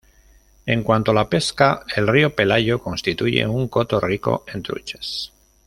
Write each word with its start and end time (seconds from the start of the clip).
En 0.65 0.81
cuanto 0.81 1.13
la 1.13 1.29
pesca, 1.29 1.85
el 1.95 2.07
río 2.07 2.33
Pelayo 2.35 2.81
constituye 2.81 3.45
un 3.45 3.67
coto 3.67 3.99
rico 3.99 4.43
en 4.51 4.63
truchas. 4.63 5.31